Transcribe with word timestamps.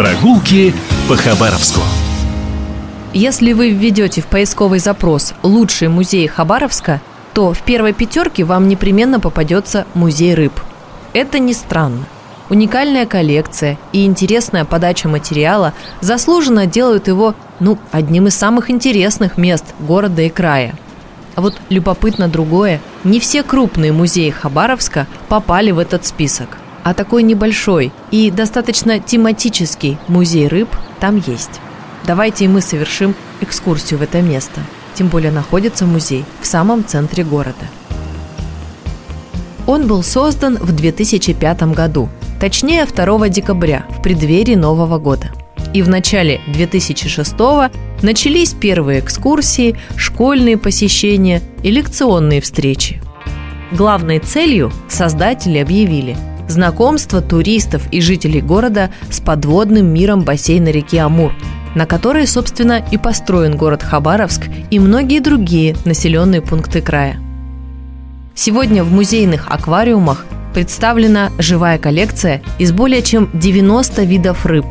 Прогулки 0.00 0.72
по 1.10 1.14
Хабаровску. 1.14 1.82
Если 3.12 3.52
вы 3.52 3.68
введете 3.68 4.22
в 4.22 4.28
поисковый 4.28 4.78
запрос 4.78 5.34
«Лучшие 5.42 5.90
музеи 5.90 6.26
Хабаровска», 6.26 7.02
то 7.34 7.52
в 7.52 7.60
первой 7.60 7.92
пятерке 7.92 8.44
вам 8.44 8.66
непременно 8.66 9.20
попадется 9.20 9.86
музей 9.92 10.34
рыб. 10.34 10.58
Это 11.12 11.38
не 11.38 11.52
странно. 11.52 12.06
Уникальная 12.48 13.04
коллекция 13.04 13.76
и 13.92 14.06
интересная 14.06 14.64
подача 14.64 15.06
материала 15.06 15.74
заслуженно 16.00 16.64
делают 16.64 17.06
его, 17.06 17.34
ну, 17.58 17.76
одним 17.92 18.28
из 18.28 18.34
самых 18.34 18.70
интересных 18.70 19.36
мест 19.36 19.66
города 19.80 20.22
и 20.22 20.30
края. 20.30 20.76
А 21.34 21.42
вот 21.42 21.60
любопытно 21.68 22.26
другое, 22.26 22.80
не 23.04 23.20
все 23.20 23.42
крупные 23.42 23.92
музеи 23.92 24.30
Хабаровска 24.30 25.06
попали 25.28 25.72
в 25.72 25.78
этот 25.78 26.06
список. 26.06 26.56
А 26.82 26.94
такой 26.94 27.22
небольшой 27.22 27.92
и 28.10 28.30
достаточно 28.30 28.98
тематический 28.98 29.98
музей 30.08 30.48
рыб 30.48 30.68
там 30.98 31.22
есть. 31.26 31.60
Давайте 32.06 32.46
и 32.46 32.48
мы 32.48 32.60
совершим 32.62 33.14
экскурсию 33.40 33.98
в 33.98 34.02
это 34.02 34.22
место. 34.22 34.60
Тем 34.94 35.08
более 35.08 35.30
находится 35.30 35.84
музей 35.84 36.24
в 36.40 36.46
самом 36.46 36.84
центре 36.84 37.22
города. 37.22 37.66
Он 39.66 39.86
был 39.86 40.02
создан 40.02 40.56
в 40.56 40.72
2005 40.72 41.62
году, 41.74 42.08
точнее 42.40 42.86
2 42.86 43.28
декабря, 43.28 43.84
в 43.90 44.02
преддверии 44.02 44.54
Нового 44.54 44.98
года. 44.98 45.30
И 45.72 45.82
в 45.82 45.88
начале 45.88 46.40
2006 46.48 47.34
начались 48.02 48.54
первые 48.54 49.00
экскурсии, 49.00 49.76
школьные 49.96 50.56
посещения 50.56 51.42
и 51.62 51.70
лекционные 51.70 52.40
встречи. 52.40 53.00
Главной 53.70 54.18
целью 54.18 54.72
создатели 54.88 55.58
объявили 55.58 56.16
знакомство 56.50 57.20
туристов 57.20 57.82
и 57.90 58.00
жителей 58.00 58.42
города 58.42 58.90
с 59.10 59.20
подводным 59.20 59.86
миром 59.86 60.22
бассейна 60.22 60.68
реки 60.68 60.98
Амур– 60.98 61.32
на 61.74 61.86
которой, 61.86 62.26
собственно, 62.26 62.84
и 62.90 62.96
построен 62.96 63.56
город 63.56 63.82
Хабаровск 63.82 64.42
и 64.70 64.78
многие 64.78 65.20
другие 65.20 65.76
населенные 65.84 66.42
пункты 66.42 66.80
края. 66.80 67.20
Сегодня 68.34 68.82
в 68.84 68.92
музейных 68.92 69.48
аквариумах 69.48 70.24
представлена 70.54 71.30
живая 71.38 71.78
коллекция 71.78 72.42
из 72.58 72.72
более 72.72 73.02
чем 73.02 73.30
90 73.34 74.02
видов 74.02 74.46
рыб. 74.46 74.66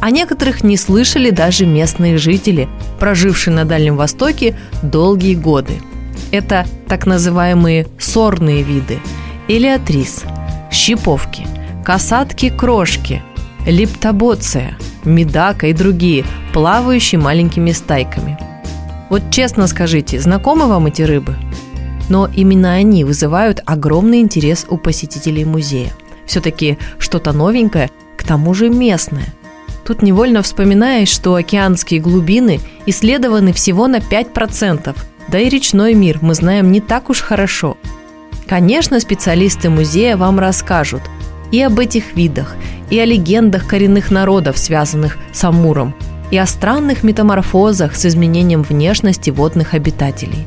О 0.00 0.10
некоторых 0.10 0.62
не 0.62 0.76
слышали 0.76 1.30
даже 1.30 1.66
местные 1.66 2.18
жители, 2.18 2.68
прожившие 3.00 3.54
на 3.54 3.64
Дальнем 3.64 3.96
Востоке 3.96 4.56
долгие 4.82 5.34
годы. 5.34 5.80
Это 6.30 6.66
так 6.88 7.06
называемые 7.06 7.86
сорные 7.98 8.62
виды– 8.62 8.98
элеатрис, 9.48 10.24
щиповки, 10.88 11.46
касатки-крошки, 11.84 13.22
липтобоция– 13.66 14.78
медака 15.04 15.66
и 15.66 15.74
другие, 15.74 16.24
плавающие 16.54 17.20
маленькими 17.20 17.72
стайками. 17.72 18.38
Вот 19.10 19.22
честно 19.30 19.66
скажите, 19.66 20.18
знакомы 20.18 20.66
вам 20.66 20.86
эти 20.86 21.02
рыбы? 21.02 21.36
Но 22.08 22.26
именно 22.34 22.72
они 22.72 23.04
вызывают 23.04 23.60
огромный 23.66 24.20
интерес 24.20 24.64
у 24.70 24.78
посетителей 24.78 25.44
музея. 25.44 25.92
Все-таки 26.24 26.78
что-то 26.98 27.34
новенькое, 27.34 27.90
к 28.16 28.24
тому 28.24 28.54
же 28.54 28.70
местное. 28.70 29.34
Тут 29.84 30.00
невольно 30.00 30.40
вспоминаешь, 30.40 31.10
что 31.10 31.34
океанские 31.34 32.00
глубины 32.00 32.60
исследованы 32.86 33.52
всего 33.52 33.88
на 33.88 33.96
5%, 33.96 34.96
да 35.28 35.38
и 35.38 35.50
речной 35.50 35.92
мир 35.92 36.20
мы 36.22 36.34
знаем 36.34 36.72
не 36.72 36.80
так 36.80 37.10
уж 37.10 37.20
хорошо. 37.20 37.76
Конечно, 38.48 38.98
специалисты 38.98 39.68
музея 39.68 40.16
вам 40.16 40.38
расскажут 40.38 41.02
и 41.52 41.60
об 41.60 41.78
этих 41.78 42.16
видах, 42.16 42.56
и 42.88 42.98
о 42.98 43.04
легендах 43.04 43.66
коренных 43.66 44.10
народов, 44.10 44.56
связанных 44.56 45.18
с 45.32 45.44
Амуром, 45.44 45.94
и 46.30 46.38
о 46.38 46.46
странных 46.46 47.02
метаморфозах 47.02 47.94
с 47.94 48.06
изменением 48.06 48.62
внешности 48.62 49.28
водных 49.28 49.74
обитателей. 49.74 50.46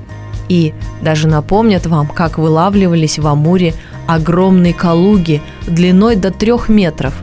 И 0.50 0.74
даже 1.04 1.28
напомнят 1.28 1.86
вам, 1.86 2.08
как 2.08 2.40
вылавливались 2.40 3.20
в 3.20 3.28
Амуре 3.28 3.76
огромные 4.08 4.74
калуги 4.74 5.42
длиной 5.68 6.16
до 6.16 6.32
трех 6.32 6.70
метров. 6.70 7.14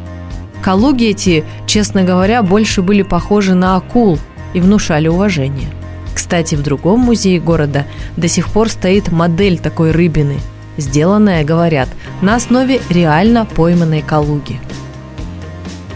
Калуги 0.63 1.07
эти, 1.07 1.45
честно 1.67 2.05
говоря, 2.05 2.43
больше 2.43 2.83
были 2.83 3.03
похожи 3.03 3.55
на 3.55 3.77
акул 3.77 4.19
и 4.55 4.61
внушали 4.61 5.09
уважение. 5.09 5.69
Кстати, 6.15 6.55
в 6.55 6.63
другом 6.63 7.01
музее 7.01 7.41
города 7.41 7.85
до 8.17 8.29
сих 8.29 8.49
пор 8.49 8.69
стоит 8.69 9.11
модель 9.11 9.59
такой 9.59 9.91
рыбины, 9.91 10.39
сделанная, 10.79 11.45
говорят, 11.45 11.89
на 12.23 12.37
основе 12.37 12.81
реально 12.89 13.45
пойманной 13.45 14.01
калуги– 14.01 14.59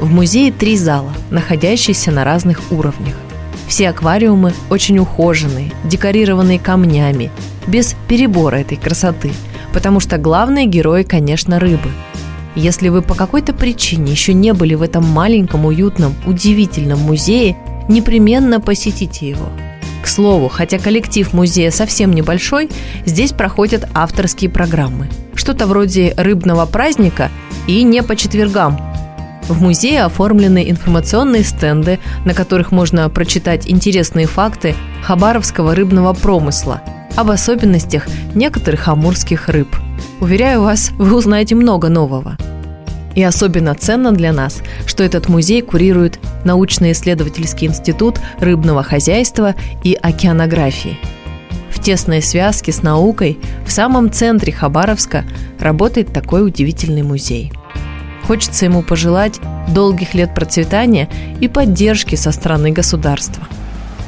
в 0.03 0.11
музее 0.11 0.51
три 0.51 0.77
зала, 0.77 1.13
находящиеся 1.31 2.11
на 2.11 2.25
разных 2.25 2.73
уровнях. 2.73 3.15
Все 3.69 3.89
аквариумы 3.89 4.53
очень 4.69 4.99
ухоженные, 4.99 5.71
декорированные 5.85 6.59
камнями, 6.59 7.31
без 7.69 7.95
перебора 8.09 8.57
этой 8.57 8.77
красоты, 8.77 9.31
потому 9.73 10.01
что 10.01 10.19
главные 10.19 10.67
герои, 10.67 11.05
конечно, 11.05 11.61
рыбы. 11.61 11.89
Если 12.57 12.89
вы 12.89 13.01
по 13.01 13.15
какой-то 13.15 13.53
причине 13.53 14.11
еще 14.11 14.35
не 14.35 14.53
были 14.53 14.75
в 14.75 14.83
этом 14.83 15.05
маленьком, 15.05 15.67
уютном, 15.67 16.17
удивительном 16.27 16.99
музее, 16.99 17.57
непременно 17.89 18.61
посетите 18.61 19.29
его. 19.29 19.51
К 20.03 20.07
слову, 20.09 20.49
хотя 20.49 20.79
коллектив 20.79 21.33
музея 21.33 21.71
совсем 21.71 22.13
небольшой, 22.13 22.69
здесь 23.07 23.33
проходят 23.33 23.89
авторские 23.95 24.51
программы. 24.51 25.09
Что-то 25.35 25.67
вроде 25.67 26.13
рыбного 26.17 26.67
праздника 26.67 27.31
и 27.69 27.83
не 27.85 28.03
по 28.03 28.17
четвергам, 28.17 28.79
в 29.49 29.61
музее 29.61 30.05
оформлены 30.05 30.71
информационные 30.71 31.45
стенды, 31.45 31.99
на 32.25 32.35
которых 32.35 32.73
можно 32.73 33.09
прочитать 33.09 33.69
интересные 33.69 34.27
факты 34.27 34.75
хабаровского 35.03 35.75
рыбного 35.75 36.13
промысла, 36.13 36.83
об 37.17 37.31
особенностях 37.31 38.07
некоторых 38.35 38.89
амурских 38.89 39.49
рыб. 39.49 39.69
Уверяю 40.21 40.63
вас, 40.63 40.91
вы 40.93 41.17
узнаете 41.17 41.55
много 41.55 41.89
нового. 41.89 42.37
И 43.15 43.23
особенно 43.23 43.75
ценно 43.75 44.13
для 44.13 44.33
нас, 44.33 44.63
что 44.87 45.05
этот 45.05 45.29
музей 45.29 45.63
курирует 45.63 46.19
научно-исследовательский 46.45 47.67
институт 47.67 48.21
рыбного 48.39 48.83
хозяйства 48.83 49.55
и 49.85 49.95
океанографии. 49.95 50.99
В 51.71 51.83
тесной 51.83 52.23
связке 52.23 52.73
с 52.73 52.83
наукой 52.83 53.39
в 53.67 53.73
самом 53.73 54.13
центре 54.13 54.53
Хабаровска 54.53 55.25
работает 55.59 56.13
такой 56.13 56.47
удивительный 56.47 57.03
музей– 57.03 57.53
Хочется 58.27 58.65
ему 58.65 58.83
пожелать 58.83 59.41
долгих 59.69 60.15
лет 60.15 60.35
процветания 60.35 61.09
и 61.41 61.49
поддержки 61.49 62.15
со 62.15 62.33
стороны 62.33 62.71
государства. 62.71 63.47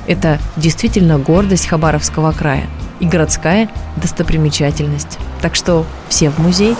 Это 0.06 0.38
действительно 0.56 1.18
гордость 1.18 1.66
Хабаровского 1.66 2.32
края 2.32 2.66
и 3.00 3.06
городская 3.06 3.68
достопримечательность. 3.96 5.18
Так 5.40 5.54
что 5.54 5.84
все 6.08 6.30
в 6.30 6.38
музей. 6.38 6.76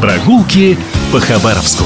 Прогулки 0.00 0.78
по 1.12 1.20
Хабаровску. 1.20 1.84